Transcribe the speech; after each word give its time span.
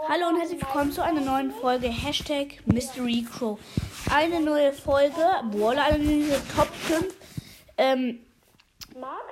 Hallo 0.00 0.28
und 0.28 0.38
herzlich 0.38 0.60
willkommen 0.60 0.90
zu 0.90 1.04
einer 1.04 1.20
neuen 1.20 1.50
Folge 1.50 1.86
Hashtag 1.88 2.66
Mystery 2.66 3.26
Crow. 3.30 3.58
Eine 4.10 4.40
neue 4.40 4.72
Folge, 4.72 5.22
Brawler 5.50 5.84
Analyse 5.84 6.40
Top 6.56 6.68
5. 6.68 7.14
Ähm, 7.76 8.20
Marc? 8.98 9.22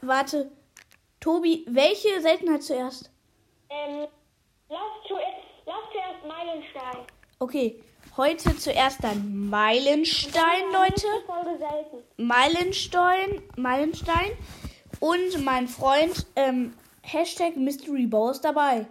warte, 0.00 0.52
Tobi, 1.20 1.66
welche 1.68 2.20
Seltenheit 2.20 2.62
zuerst? 2.62 3.10
Ähm, 3.70 4.06
lass 4.68 4.80
zuerst, 5.08 5.26
lass 5.66 5.76
zuerst 5.92 6.26
Meilenstein. 6.26 7.06
Okay, 7.40 7.82
heute 8.16 8.56
zuerst 8.56 9.02
dann 9.02 9.48
Meilenstein, 9.50 10.62
Leute. 10.72 11.06
Meilenstein, 12.18 13.42
Meilenstein 13.56 14.30
und 15.00 15.44
mein 15.44 15.66
Freund 15.66 16.26
ähm, 16.36 16.72
Hashtag 17.02 17.56
Mystery 17.56 18.06
Bow 18.06 18.30
ist 18.30 18.42
dabei. 18.42 18.86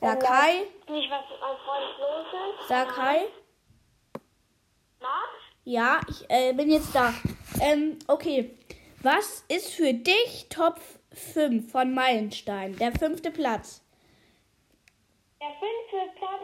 Sag 0.00 0.26
hi, 0.28 0.62
Nicht, 0.88 1.10
was 1.10 1.24
mit 1.30 1.40
meinem 1.40 1.58
Freund 1.58 1.98
los 1.98 2.26
ist. 2.60 2.68
sag 2.68 2.96
hi. 2.96 3.18
Marc? 5.00 5.28
Ja, 5.64 6.00
ich 6.08 6.24
äh, 6.30 6.52
bin 6.54 6.70
jetzt 6.70 6.94
da. 6.94 7.12
Ähm, 7.60 7.98
okay. 8.06 8.56
Was 9.02 9.44
ist 9.48 9.72
für 9.74 9.92
dich 9.92 10.46
Top 10.48 10.80
5 11.12 11.70
von 11.70 11.92
Meilenstein? 11.94 12.76
Der 12.76 12.92
fünfte 12.92 13.30
Platz. 13.30 13.82
Der 15.40 15.50
fünfte 15.50 16.18
Platz 16.18 16.42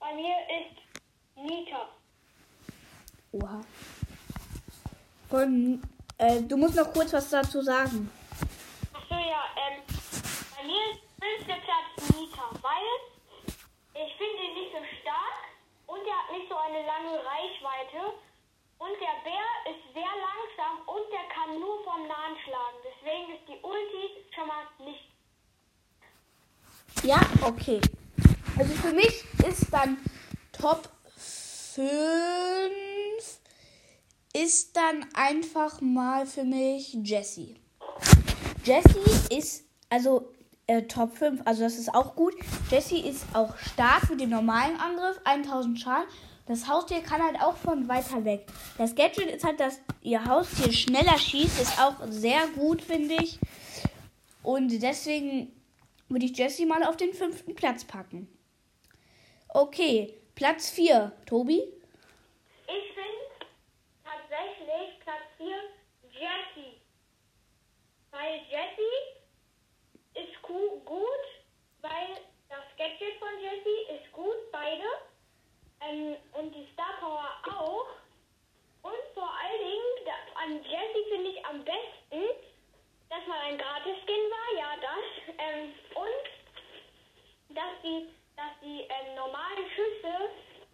bei 0.00 0.14
mir 0.14 0.34
ist 0.60 0.80
Nita. 1.36 1.88
Oha. 3.32 3.60
Von, 5.28 5.82
äh, 6.18 6.42
du 6.42 6.56
musst 6.56 6.76
noch 6.76 6.92
kurz 6.92 7.12
was 7.12 7.30
dazu 7.30 7.62
sagen. 7.62 8.10
Achso, 8.92 9.14
ja, 9.14 9.42
ähm, 9.56 9.82
bei 10.56 10.64
mir 10.64 10.92
ist 10.92 11.01
fünfter 11.22 11.58
Platz 11.62 12.10
Nita, 12.18 12.50
weil 12.62 12.92
ich 13.94 14.12
finde 14.18 14.42
ihn 14.42 14.54
nicht 14.58 14.72
so 14.74 14.82
stark 15.00 15.38
und 15.86 16.02
er 16.02 16.18
hat 16.18 16.32
nicht 16.32 16.48
so 16.48 16.56
eine 16.56 16.82
lange 16.84 17.14
Reichweite. 17.22 18.18
Und 18.78 18.98
der 18.98 19.14
Bär 19.22 19.46
ist 19.70 19.94
sehr 19.94 20.02
langsam 20.02 20.82
und 20.88 21.06
der 21.12 21.22
kann 21.32 21.60
nur 21.60 21.84
vom 21.84 22.08
Nahen 22.08 22.36
schlagen. 22.42 22.78
Deswegen 22.82 23.32
ist 23.38 23.46
die 23.46 23.60
Ulti 23.62 24.26
schon 24.34 24.48
mal 24.48 24.66
nicht. 24.84 25.06
Ja, 27.04 27.20
okay. 27.46 27.80
Also 28.58 28.74
für 28.74 28.92
mich 28.92 29.24
ist 29.46 29.72
dann 29.72 29.98
Top 30.50 30.88
5 31.14 31.82
ist 34.32 34.76
dann 34.76 35.06
einfach 35.14 35.80
mal 35.80 36.26
für 36.26 36.44
mich 36.44 36.94
Jessie. 36.94 37.60
Jessie 38.64 39.36
ist 39.36 39.64
also 39.88 40.32
äh, 40.72 40.82
Top 40.86 41.16
5, 41.16 41.42
also 41.44 41.62
das 41.62 41.76
ist 41.78 41.94
auch 41.94 42.14
gut. 42.14 42.34
Jessie 42.70 43.00
ist 43.00 43.24
auch 43.34 43.56
stark 43.58 44.08
mit 44.10 44.20
dem 44.20 44.30
normalen 44.30 44.76
Angriff, 44.80 45.20
1000 45.24 45.78
Schaden. 45.78 46.08
Das 46.46 46.66
Haustier 46.68 47.00
kann 47.02 47.22
halt 47.22 47.40
auch 47.40 47.56
von 47.56 47.88
weiter 47.88 48.24
weg. 48.24 48.46
Das 48.78 48.94
Gadget 48.94 49.30
ist 49.30 49.44
halt, 49.44 49.60
dass 49.60 49.80
ihr 50.02 50.24
Haustier 50.24 50.72
schneller 50.72 51.16
schießt, 51.18 51.60
ist 51.60 51.80
auch 51.80 51.94
sehr 52.08 52.46
gut, 52.56 52.82
finde 52.82 53.14
ich. 53.22 53.38
Und 54.42 54.70
deswegen 54.82 55.52
würde 56.08 56.24
ich 56.26 56.36
Jessie 56.36 56.66
mal 56.66 56.82
auf 56.84 56.96
den 56.96 57.12
fünften 57.14 57.54
Platz 57.54 57.84
packen. 57.84 58.28
Okay, 59.48 60.14
Platz 60.34 60.70
4. 60.70 61.12
Tobi? 61.26 61.58
Ich 62.66 62.88
finde 62.94 63.46
tatsächlich 64.04 64.98
Platz 65.00 65.22
4 65.36 65.46
Jessie. 66.10 66.80
Weil 68.10 68.40
gu- 68.50 69.11
gut, 70.84 71.24
weil 71.80 72.18
das 72.48 72.64
Gadget 72.76 73.18
von 73.18 73.40
Jessie 73.40 73.94
ist 73.94 74.12
gut, 74.12 74.50
beide. 74.50 74.84
Ähm, 75.80 76.16
und 76.34 76.54
die 76.54 76.68
Star 76.72 76.94
Power 77.00 77.30
auch. 77.56 77.88
Und 78.82 79.02
vor 79.14 79.30
allen 79.30 79.58
Dingen, 79.58 80.06
da, 80.06 80.12
an 80.42 80.62
Jessie 80.64 81.10
finde 81.10 81.30
ich 81.30 81.46
am 81.46 81.64
besten, 81.64 82.22
dass 83.08 83.26
mal 83.26 83.40
ein 83.40 83.58
Gratis-Skin 83.58 84.30
war, 84.30 84.58
ja 84.58 84.76
das. 84.80 85.34
Ähm, 85.38 85.74
und 85.94 87.56
dass 87.56 87.82
die, 87.82 88.08
dass 88.36 88.52
die 88.62 88.80
ähm, 88.82 89.14
normalen 89.14 89.68
Schüsse, 89.74 90.30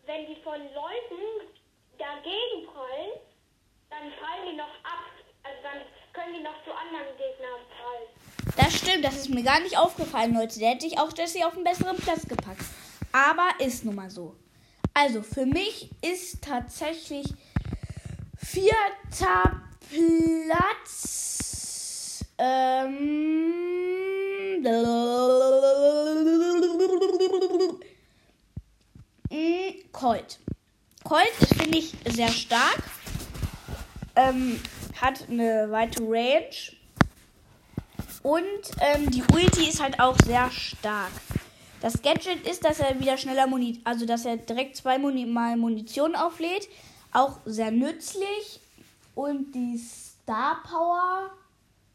wenn 0.07 0.27
die 0.27 0.41
von 0.43 0.61
Leuten 0.75 1.49
dagegen 1.99 2.67
prallen, 2.67 3.21
dann 3.91 4.13
fallen 4.13 4.47
die 4.51 4.57
noch 4.57 4.75
ab. 4.85 5.05
Also 5.43 5.63
dann 5.63 5.83
können 6.13 6.35
die 6.35 6.43
noch 6.43 6.63
zu 6.65 6.73
anderen 6.73 7.17
Gegnern. 7.17 7.58
Das 8.57 8.75
stimmt, 8.75 9.05
das 9.05 9.17
ist 9.17 9.29
mir 9.31 9.43
gar 9.43 9.61
nicht 9.61 9.77
aufgefallen, 9.79 10.35
Leute. 10.35 10.59
Der 10.59 10.71
hätte 10.71 10.87
ich 10.87 10.99
auch 10.99 11.17
Jessie 11.17 11.45
auf 11.45 11.55
einen 11.55 11.65
besseren 11.65 11.97
Platz 11.97 12.23
gepackt. 12.27 12.65
Aber 13.13 13.49
ist 13.59 13.85
nun 13.85 13.95
mal 13.95 14.11
so. 14.11 14.35
Also, 14.95 15.23
für 15.23 15.47
mich 15.47 15.91
ist 16.03 16.43
tatsächlich 16.43 17.27
vierter 18.37 19.63
Platz. 20.49 22.25
Ähm, 22.39 23.69
Mm, 29.31 29.93
Colt. 29.93 30.39
Colt 31.05 31.33
finde 31.57 31.79
ich, 31.79 31.93
sehr 32.07 32.29
stark. 32.29 32.83
Ähm, 34.17 34.61
hat 35.01 35.29
eine 35.29 35.71
weite 35.71 36.03
Range. 36.03 36.78
Und 38.23 38.43
ähm, 38.81 39.11
die 39.11 39.23
Ulti 39.33 39.69
ist 39.69 39.83
halt 39.83 40.01
auch 40.01 40.17
sehr 40.25 40.51
stark. 40.51 41.13
Das 41.81 42.03
Gadget 42.03 42.47
ist, 42.47 42.65
dass 42.65 42.81
er 42.81 42.99
wieder 42.99 43.17
schneller 43.17 43.47
Muni 43.47 43.81
also 43.85 44.05
dass 44.05 44.25
er 44.25 44.37
direkt 44.37 44.77
zweimal 44.77 45.13
Muni 45.13 45.27
Munition 45.27 46.17
auflädt. 46.17 46.69
Auch 47.13 47.39
sehr 47.45 47.71
nützlich. 47.71 48.61
Und 49.15 49.53
die 49.53 49.79
Star 49.79 50.63
Power. 50.69 51.31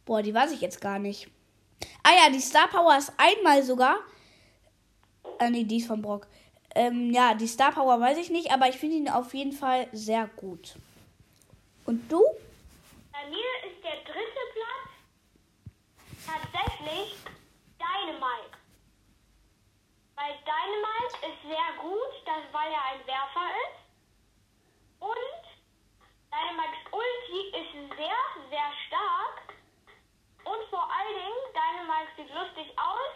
Boah, 0.06 0.22
die 0.22 0.34
weiß 0.34 0.52
ich 0.52 0.62
jetzt 0.62 0.82
gar 0.82 1.00
nicht. 1.00 1.30
Ah 2.04 2.12
ja, 2.12 2.30
die 2.30 2.40
Star 2.40 2.68
Power 2.68 2.98
ist 2.98 3.12
einmal 3.18 3.64
sogar. 3.64 3.98
Äh, 5.40 5.50
nee, 5.50 5.64
die 5.64 5.78
ist 5.78 5.88
von 5.88 6.02
Brock. 6.02 6.28
Ähm, 6.76 7.12
ja, 7.12 7.34
die 7.34 7.48
Star 7.48 7.72
Power 7.72 8.00
weiß 8.00 8.18
ich 8.18 8.30
nicht, 8.30 8.52
aber 8.52 8.68
ich 8.68 8.78
finde 8.78 8.98
ihn 8.98 9.10
auf 9.10 9.34
jeden 9.34 9.52
Fall 9.52 9.88
sehr 9.92 10.28
gut. 10.36 10.76
Und 11.86 12.12
du? 12.12 12.24
Bei 13.12 13.30
mir 13.30 13.72
ist 13.72 13.84
der 13.84 14.02
dritte 14.12 14.33
tatsächlich 16.84 17.16
Dynamite. 17.80 18.58
Weil 20.16 20.38
Dynamite 20.46 21.16
ist 21.28 21.42
sehr 21.44 21.82
gut, 21.82 22.12
das, 22.26 22.44
weil 22.52 22.72
er 22.72 22.86
ein 22.94 23.08
Werfer 23.08 23.50
ist. 23.66 23.80
Und 25.00 25.44
Dynamites 26.32 26.86
Ulti 26.92 27.58
ist 27.58 27.98
sehr, 27.98 28.22
sehr 28.50 28.70
stark. 28.88 29.54
Und 30.46 30.70
vor 30.70 30.84
allen 30.84 31.16
Dingen, 31.16 31.42
Dynamite 31.54 32.12
sieht 32.16 32.34
lustig 32.34 32.78
aus. 32.78 33.16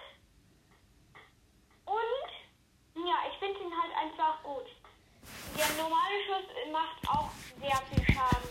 Und 1.85 3.05
ja, 3.05 3.15
ich 3.31 3.37
finde 3.39 3.59
ihn 3.59 3.73
halt 3.81 3.93
einfach 3.95 4.41
gut. 4.43 4.65
Der 5.57 5.83
normale 5.83 6.23
Schuss 6.25 6.71
macht 6.71 7.09
auch 7.09 7.29
sehr 7.59 7.77
viel 7.87 8.15
Schaden. 8.15 8.49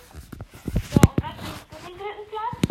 So, 0.92 1.00
und 1.00 1.22
was 1.22 1.36
ist 1.42 1.66
für 1.70 1.90
den 1.90 1.98
dritten 1.98 2.30
Platz? 2.30 2.66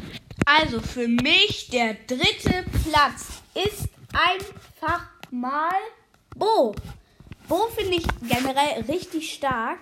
Also 0.58 0.80
für 0.80 1.10
mich 1.10 1.68
der 1.70 1.96
dritte 2.08 2.64
Platz 2.84 3.42
ist 3.54 3.90
einfach 4.14 5.06
mal 5.30 5.76
Bo. 6.34 6.74
Bo 7.50 7.68
finde 7.76 7.98
ich 7.98 8.08
generell 8.22 8.86
richtig 8.88 9.34
stark. 9.34 9.80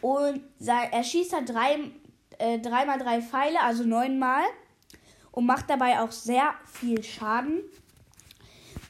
Und 0.00 0.42
er 0.66 1.04
schießt 1.04 1.32
halt 1.32 1.48
drei, 1.48 1.78
äh, 2.38 2.58
dreimal 2.58 2.98
drei 2.98 3.22
Pfeile, 3.22 3.60
also 3.62 3.84
neunmal. 3.84 4.42
Und 5.30 5.46
macht 5.46 5.70
dabei 5.70 6.00
auch 6.00 6.10
sehr 6.10 6.54
viel 6.66 7.04
Schaden. 7.04 7.60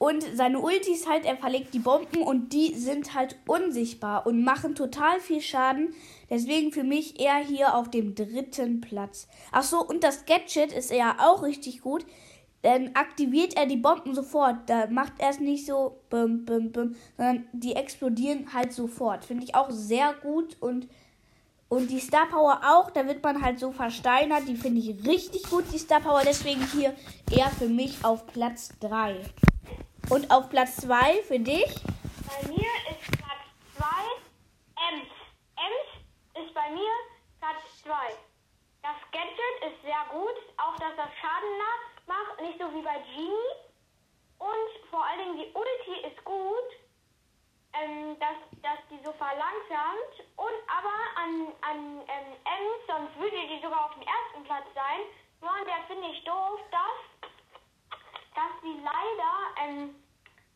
Und 0.02 0.24
seine 0.34 0.58
Ultis 0.58 1.06
halt, 1.08 1.24
er 1.24 1.36
verlegt 1.36 1.72
die 1.74 1.78
Bomben 1.78 2.22
und 2.22 2.52
die 2.52 2.74
sind 2.74 3.14
halt 3.14 3.36
unsichtbar 3.46 4.26
und 4.26 4.42
machen 4.42 4.74
total 4.74 5.20
viel 5.20 5.40
Schaden. 5.40 5.94
Deswegen 6.28 6.72
für 6.72 6.82
mich 6.82 7.20
eher 7.20 7.36
hier 7.36 7.76
auf 7.76 7.88
dem 7.88 8.16
dritten 8.16 8.80
Platz. 8.80 9.28
Ach 9.52 9.62
so, 9.62 9.80
und 9.80 10.02
das 10.02 10.26
Gadget 10.26 10.72
ist 10.72 10.90
ja 10.90 11.18
auch 11.20 11.44
richtig 11.44 11.82
gut. 11.82 12.04
Dann 12.62 12.90
aktiviert 12.94 13.56
er 13.56 13.66
die 13.66 13.76
Bomben 13.76 14.12
sofort. 14.12 14.68
Da 14.68 14.88
macht 14.88 15.12
er 15.18 15.30
es 15.30 15.38
nicht 15.38 15.66
so 15.66 16.00
bum, 16.10 16.44
bum, 16.46 16.72
bum, 16.72 16.96
sondern 17.16 17.46
die 17.52 17.76
explodieren 17.76 18.52
halt 18.52 18.72
sofort. 18.72 19.24
Finde 19.24 19.44
ich 19.44 19.54
auch 19.54 19.70
sehr 19.70 20.14
gut 20.14 20.56
und 20.58 20.88
und 21.68 21.92
die 21.92 22.00
Star 22.00 22.26
Power 22.26 22.60
auch, 22.66 22.90
da 22.90 23.06
wird 23.06 23.22
man 23.22 23.40
halt 23.40 23.60
so 23.60 23.70
versteinert. 23.70 24.48
Die 24.48 24.56
finde 24.56 24.80
ich 24.80 25.06
richtig 25.06 25.44
gut, 25.48 25.64
die 25.72 25.78
Star 25.78 26.00
Power. 26.00 26.22
Deswegen 26.26 26.60
hier 26.72 26.92
eher 27.30 27.50
für 27.50 27.68
mich 27.68 28.04
auf 28.04 28.26
Platz 28.26 28.72
3. 28.80 29.20
Und 30.10 30.30
auf 30.30 30.50
Platz 30.50 30.76
2 30.76 31.22
für 31.22 31.38
dich? 31.38 31.74
Bei 32.26 32.48
mir 32.48 32.70
ist 32.90 33.02
Platz 33.16 33.44
2 33.76 33.86
Ems. 34.88 35.08
Ems 35.56 36.44
ist 36.44 36.54
bei 36.54 36.70
mir 36.70 36.92
Platz 37.40 37.62
2. 37.82 37.92
Das 38.82 38.96
Gadget 39.12 39.72
ist 39.72 39.82
sehr 39.82 40.04
gut, 40.10 40.36
auch 40.58 40.76
dass 40.76 40.96
das 40.96 41.08
Schaden 41.20 41.52
macht, 42.06 42.40
nicht 42.40 42.58
so 42.58 42.66
wie 42.74 42.82
bei 42.82 42.98
Genie. 43.14 43.52
Und 44.38 44.70
vor 44.90 45.04
allen 45.06 45.18
Dingen 45.18 45.38
die 45.38 45.52
Ulti 45.54 46.06
ist 46.06 46.24
gut, 46.24 46.70
ähm, 47.72 48.18
dass, 48.18 48.36
dass 48.60 48.78
die 48.90 48.98
so 49.04 49.12
verlangsamt. 49.12 50.12
Und 50.36 50.58
aber 50.66 50.98
an, 51.16 51.52
an 51.62 51.78
ähm, 52.08 52.28
Ems, 52.42 52.80
sonst 52.86 53.16
würde 53.18 53.38
die 53.48 53.62
sogar 53.62 53.86
auf 53.86 53.94
dem 53.94 54.02
ersten 54.02 54.44
Platz 54.44 54.66
sein. 54.74 55.00
Nur, 55.40 55.64
der 55.64 55.82
finde 55.86 56.08
ich 56.08 56.24
doof, 56.24 56.60
dass 56.70 57.11
ähm, 59.72 59.94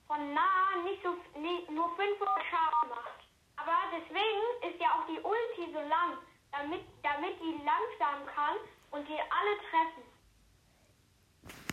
von 0.07 0.35
nah 0.35 0.83
nicht 0.85 1.03
so 1.03 1.11
nie, 1.41 1.67
nur 1.75 1.89
500 1.97 2.29
Schaden 2.51 2.89
macht. 2.91 3.27
Aber 3.57 3.77
deswegen 3.93 4.73
ist 4.73 4.81
ja 4.81 4.89
auch 4.95 5.07
die 5.07 5.21
Ulti 5.21 5.73
so 5.73 5.81
lang, 5.81 6.19
damit, 6.53 6.83
damit 7.03 7.35
die 7.41 7.57
langsam 7.65 8.27
kann 8.35 8.57
und 8.93 9.09
die 9.09 9.19
alle 9.19 9.57
treffen. 9.71 10.03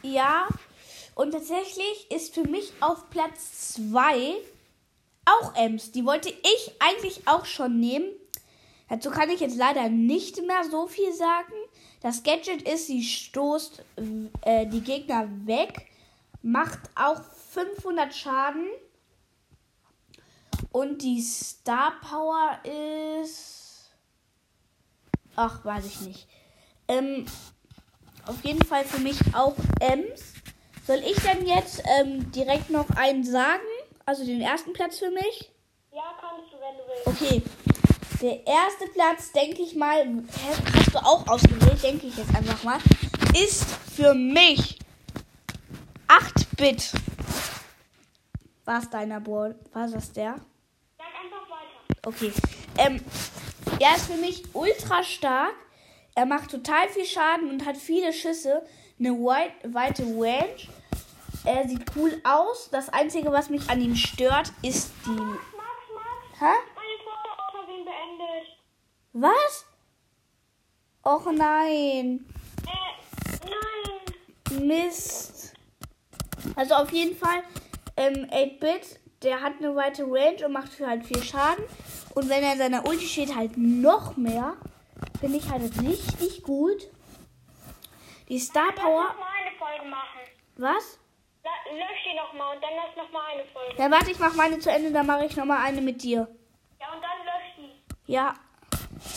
Ja, 0.01 0.47
und 1.15 1.31
tatsächlich 1.31 2.11
ist 2.11 2.33
für 2.33 2.43
mich 2.43 2.73
auf 2.79 3.09
Platz 3.09 3.73
2 3.75 4.35
auch 5.25 5.55
Ems. 5.55 5.91
Die 5.91 6.05
wollte 6.05 6.29
ich 6.29 6.71
eigentlich 6.79 7.27
auch 7.27 7.45
schon 7.45 7.79
nehmen. 7.79 8.07
Dazu 8.89 9.09
kann 9.09 9.29
ich 9.29 9.39
jetzt 9.39 9.55
leider 9.57 9.89
nicht 9.89 10.41
mehr 10.45 10.63
so 10.69 10.87
viel 10.87 11.13
sagen. 11.13 11.53
Das 12.01 12.23
Gadget 12.23 12.67
ist, 12.67 12.87
sie 12.87 13.01
stoßt 13.01 13.83
äh, 14.41 14.65
die 14.67 14.81
Gegner 14.81 15.29
weg, 15.45 15.87
macht 16.43 16.79
auch 16.95 17.21
500 17.51 18.13
Schaden. 18.13 18.67
Und 20.71 21.01
die 21.01 21.21
Star 21.21 21.93
Power 22.01 22.59
ist. 23.23 23.91
Ach, 25.35 25.63
weiß 25.65 25.85
ich 25.85 26.01
nicht. 26.01 26.27
Ähm, 26.87 27.25
auf 28.25 28.43
jeden 28.43 28.63
Fall 28.63 28.85
für 28.85 28.99
mich 28.99 29.17
auch 29.33 29.55
Ems. 29.79 30.33
Soll 30.85 31.01
ich 31.05 31.15
denn 31.21 31.47
jetzt 31.47 31.81
ähm, 31.99 32.31
direkt 32.31 32.69
noch 32.69 32.89
einen 32.91 33.23
sagen? 33.23 33.61
Also 34.05 34.25
den 34.25 34.41
ersten 34.41 34.73
Platz 34.73 34.99
für 34.99 35.11
mich? 35.11 35.51
Ja, 35.91 36.01
kannst 36.19 36.51
du, 36.51 36.57
wenn 36.59 36.77
du 36.77 36.83
willst. 36.87 37.21
Okay. 37.23 37.41
Der 38.21 38.47
erste 38.47 38.87
Platz, 38.93 39.31
denke 39.31 39.61
ich 39.61 39.75
mal, 39.75 40.23
hast 40.73 40.93
du 40.93 40.99
auch 40.99 41.27
ausgewählt, 41.27 41.83
denke 41.83 42.07
ich 42.07 42.17
jetzt 42.17 42.33
einfach 42.33 42.63
mal, 42.63 42.79
ist 43.33 43.65
für 43.95 44.13
mich 44.13 44.79
8-Bit. 46.13 46.91
War 48.65 48.79
es 48.79 48.89
deiner 48.91 49.19
Board? 49.19 49.55
War 49.73 49.87
das 49.87 50.11
der? 50.13 50.35
Sag 50.95 51.07
einfach 51.07 51.49
weiter. 51.49 51.99
Okay. 52.05 52.31
Ähm, 52.77 53.03
er 53.79 53.95
ist 53.95 54.11
für 54.11 54.17
mich 54.17 54.43
ultra 54.53 55.03
stark. 55.03 55.55
Er 56.13 56.27
macht 56.27 56.51
total 56.51 56.87
viel 56.89 57.05
Schaden 57.05 57.49
und 57.49 57.65
hat 57.65 57.77
viele 57.77 58.13
Schüsse. 58.13 58.63
Eine 58.99 59.13
weit, 59.13 59.53
weite 59.63 60.03
Range. 60.03 60.55
Er 61.45 61.67
sieht 61.67 61.83
cool 61.95 62.21
aus. 62.23 62.69
Das 62.71 62.89
Einzige, 62.89 63.31
was 63.31 63.49
mich 63.49 63.67
an 63.71 63.81
ihm 63.81 63.95
stört, 63.95 64.53
ist 64.61 64.91
die. 65.07 65.09
Max, 65.09 65.41
Max, 65.57 66.39
Hä? 66.39 66.53
meine 66.75 67.85
beendet. 67.85 68.57
Was? 69.13 69.65
Och 71.03 71.31
nein. 71.31 72.23
Äh, 72.67 73.49
nein. 73.49 74.67
Mist. 74.67 75.32
Also 76.55 76.75
auf 76.75 76.91
jeden 76.91 77.15
Fall, 77.15 77.43
ähm, 77.97 78.27
8-Bit, 78.31 78.99
der 79.23 79.41
hat 79.41 79.53
eine 79.59 79.75
weite 79.75 80.03
Range 80.03 80.45
und 80.45 80.51
macht 80.53 80.71
halt 80.79 81.05
viel 81.05 81.23
Schaden. 81.23 81.63
Und 82.15 82.29
wenn 82.29 82.43
er 82.43 82.53
in 82.53 82.57
seiner 82.59 82.85
Ulti 82.87 83.05
steht, 83.07 83.35
halt 83.35 83.57
noch 83.57 84.17
mehr. 84.17 84.55
Finde 85.19 85.37
ich 85.37 85.49
halt 85.49 85.63
richtig 85.81 86.43
gut. 86.43 86.87
Die 88.29 88.39
Star 88.39 88.67
Lass 88.75 88.83
Power. 88.83 89.03
noch 89.03 89.19
mal 89.19 89.25
eine 89.41 89.57
Folge 89.57 89.89
machen. 89.89 90.19
Was? 90.57 90.99
Lösch 91.43 92.03
die 92.09 92.15
nochmal 92.15 92.55
und 92.55 92.63
dann 92.63 92.71
lass 92.75 92.95
noch 92.95 93.11
mal 93.11 93.25
eine 93.33 93.43
Folge. 93.45 93.75
Dann 93.77 93.91
warte, 93.91 94.11
ich 94.11 94.19
mach 94.19 94.33
meine 94.35 94.59
zu 94.59 94.71
Ende, 94.71 94.91
dann 94.91 95.05
mache 95.05 95.25
ich 95.25 95.35
nochmal 95.35 95.59
eine 95.65 95.81
mit 95.81 96.01
dir. 96.03 96.27
Ja, 96.79 96.87
und 96.93 97.01
dann 97.01 97.25
lösch 97.25 97.55
die. 97.57 98.11
Ja. 98.11 98.33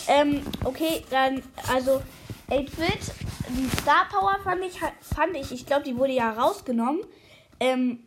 Ähm, 0.08 0.42
okay, 0.64 1.04
dann, 1.10 1.42
also 1.72 2.02
8-Bit, 2.50 3.12
die 3.48 3.68
Star 3.80 4.08
Power 4.10 4.38
fand 4.42 4.64
ich, 4.64 4.80
halt- 4.80 4.94
fand 5.00 5.36
ich, 5.36 5.52
ich 5.52 5.66
glaube, 5.66 5.84
die 5.84 5.96
wurde 5.96 6.12
ja 6.12 6.32
rausgenommen, 6.32 7.00
ähm, 7.60 8.06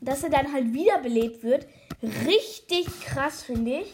dass 0.00 0.22
er 0.22 0.30
dann 0.30 0.52
halt 0.52 0.72
wiederbelebt 0.72 1.42
wird. 1.42 1.66
Richtig 2.26 2.86
krass, 3.04 3.42
finde 3.42 3.80
ich. 3.80 3.92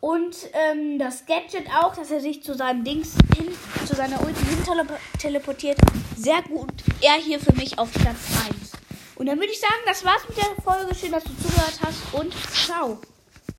Und 0.00 0.36
ähm, 0.52 0.98
das 0.98 1.24
Gadget 1.24 1.66
auch, 1.70 1.94
dass 1.96 2.10
er 2.10 2.20
sich 2.20 2.42
zu 2.42 2.54
seinem 2.54 2.84
Dings 2.84 3.14
hin, 3.36 3.48
zu 3.86 3.94
seiner 3.94 4.20
Ulti 4.20 4.44
hin 4.44 4.62
tele 4.62 4.86
teleportiert. 5.18 5.78
Sehr 6.16 6.42
gut. 6.42 6.72
Er 7.00 7.14
hier 7.14 7.40
für 7.40 7.54
mich 7.54 7.78
auf 7.78 7.90
Platz 7.90 8.18
1. 8.46 8.72
Und 9.16 9.26
dann 9.26 9.38
würde 9.38 9.50
ich 9.50 9.60
sagen, 9.60 9.80
das 9.86 10.04
war's 10.04 10.28
mit 10.28 10.36
der 10.36 10.62
Folge. 10.62 10.94
Schön, 10.94 11.12
dass 11.12 11.24
du 11.24 11.30
zugehört 11.36 11.78
hast 11.82 12.12
und 12.12 12.34
ciao. 12.52 12.98